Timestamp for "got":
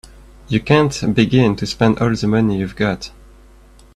2.75-3.11